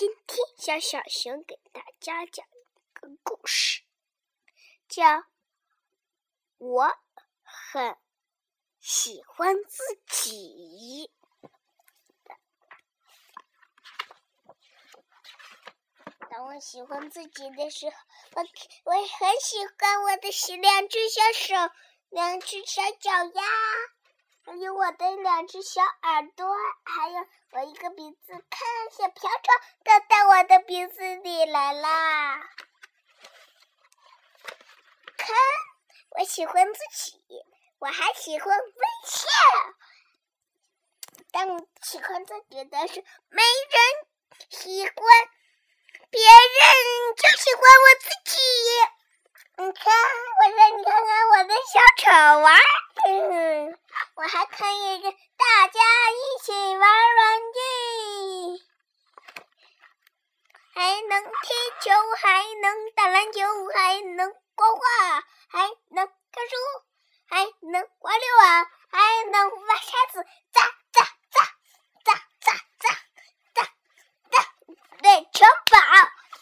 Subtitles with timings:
[0.00, 3.82] 今天小小熊给大家讲一个故事，
[4.88, 5.04] 叫
[6.56, 6.90] 《我
[7.42, 7.98] 很
[8.80, 11.10] 喜欢自己》。
[16.30, 17.96] 当我喜欢自己的时候，
[18.36, 18.42] 我
[18.84, 20.30] 我很喜欢我的
[20.62, 21.74] 两只小手，
[22.08, 23.42] 两只小脚丫。
[24.44, 26.46] 还有我的两只小耳朵，
[26.84, 29.54] 还有我一个鼻子，看小瓢虫
[29.84, 32.40] 都到我的鼻子里来啦！
[35.16, 35.36] 看，
[36.18, 37.22] 我喜欢自己，
[37.78, 38.64] 我还喜欢微
[39.04, 39.28] 笑。
[41.32, 43.78] 当喜欢自己的时候，没人
[44.48, 44.94] 喜欢，
[46.10, 48.38] 别人就喜欢我自己。
[49.58, 49.92] 你看，
[50.40, 52.56] 我让你看看我的小丑娃。
[53.04, 53.78] 嗯，
[54.20, 57.58] 我还可以跟大家一起玩玩具，
[60.74, 63.40] 还能踢球，还能打篮球，
[63.74, 66.54] 还能画画，还能看书，
[67.30, 71.40] 还能玩溜滑，还能挖沙子，砸砸砸
[72.04, 72.12] 砸
[72.42, 72.92] 砸砸
[73.54, 73.64] 砸
[74.30, 74.36] 砸
[75.00, 75.78] 对城堡，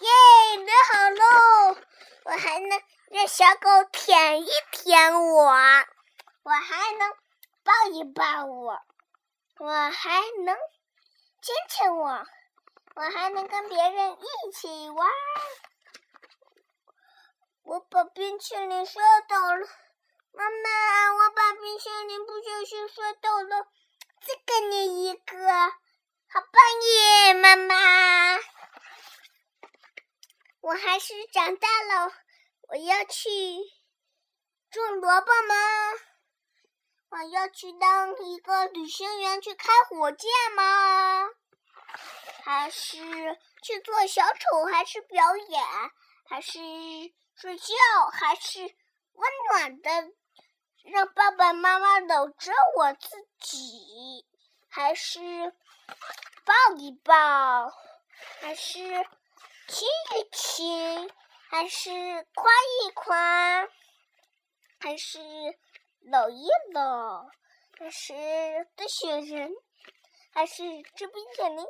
[0.00, 0.10] 耶，
[0.56, 1.76] 垒好喽！
[2.24, 2.82] 我还能
[3.12, 5.54] 让小狗舔一舔我。
[6.42, 7.14] 我还能
[7.68, 8.80] 抱一抱我，
[9.58, 10.56] 我还能
[11.42, 12.26] 亲亲我，
[12.94, 15.06] 我还能跟别人一起玩。
[17.64, 19.66] 我把冰淇淋摔倒了，
[20.32, 23.66] 妈妈，我把冰淇淋不小心摔倒了，
[24.22, 28.38] 再给你一个，好棒耶，妈妈！
[30.62, 32.14] 我还是长大了，
[32.68, 33.28] 我要去
[34.70, 36.07] 种萝卜吗？
[37.10, 41.24] 我要去当一个旅行员，去开火箭吗？
[42.44, 42.98] 还是
[43.62, 44.66] 去做小丑？
[44.70, 45.64] 还是表演？
[46.28, 46.58] 还是
[47.34, 47.74] 睡觉？
[48.12, 49.90] 还是温暖的
[50.84, 53.08] 让爸爸妈妈搂着我自
[53.40, 54.26] 己？
[54.68, 55.54] 还是
[56.44, 57.72] 抱一抱？
[58.40, 58.78] 还是
[59.66, 61.10] 亲一亲？
[61.48, 61.90] 还是
[62.34, 62.50] 夸
[62.82, 63.66] 一夸？
[64.78, 65.18] 还是？
[66.00, 67.28] 搂一搂，
[67.78, 68.14] 还是
[68.76, 69.50] 堆雪人，
[70.32, 70.62] 还是
[70.94, 71.66] 吃冰淇淋？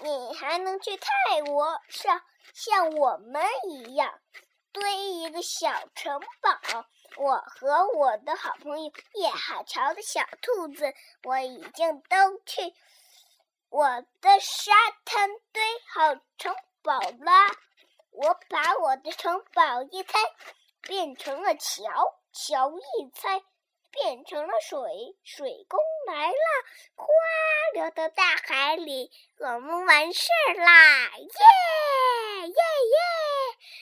[0.00, 2.22] 你还能去泰国上
[2.54, 4.20] 像我们一样
[4.72, 6.86] 堆一个小城堡？
[7.16, 12.74] 我和我的好朋友叶海潮的小兔子，我已经都去
[13.68, 13.86] 我
[14.20, 14.72] 的沙
[15.04, 15.62] 滩堆
[15.94, 17.50] 好城堡啦！
[18.10, 20.18] 我把我的城堡一拆，
[20.80, 23.42] 变成了桥，桥一拆。
[23.92, 26.34] 变成了水，水工来了，
[26.94, 27.06] 哗，
[27.74, 31.10] 流到大海里，我们完事儿啦！
[31.18, 32.56] 耶耶耶！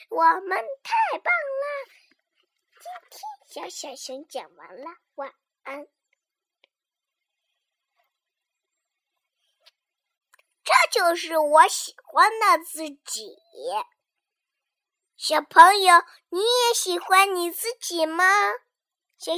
[0.09, 1.87] 我们太棒了！
[2.77, 5.33] 今天小小熊讲完了，晚
[5.63, 5.87] 安。
[10.63, 13.37] 这就是我喜欢的自己。
[15.15, 18.25] 小朋友，你也喜欢你自己吗？
[19.17, 19.31] 小。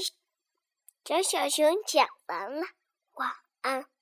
[1.04, 2.66] 找小熊讲完了，
[3.16, 3.93] 晚安。